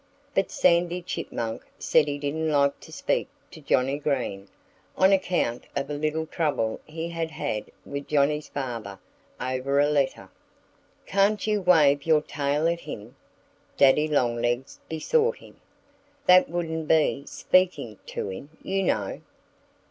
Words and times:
But 0.33 0.49
Sandy 0.49 1.03
Chipmunk 1.03 1.63
said 1.77 2.07
he 2.07 2.17
didn't 2.17 2.49
like 2.51 2.79
to 2.79 2.91
speak 2.91 3.27
to 3.51 3.61
Johnnie 3.61 3.99
Green, 3.99 4.47
on 4.97 5.11
account 5.11 5.67
of 5.75 5.91
a 5.91 5.93
little 5.93 6.25
trouble 6.25 6.81
he 6.85 7.09
had 7.09 7.29
had 7.29 7.69
with 7.85 8.07
Johnnie's 8.07 8.47
father 8.47 8.97
over 9.39 9.79
a 9.79 9.91
letter. 9.91 10.31
"Can't 11.05 11.45
you 11.45 11.61
wave 11.61 12.07
your 12.07 12.23
tail 12.23 12.67
at 12.67 12.79
him?" 12.79 13.15
Daddy 13.77 14.07
Longlegs 14.07 14.79
besought 14.89 15.37
him. 15.37 15.57
"That 16.25 16.49
wouldn't 16.49 16.87
be 16.87 17.23
speaking 17.27 17.99
to 18.07 18.29
him, 18.29 18.49
you 18.63 18.81
know. 18.81 19.21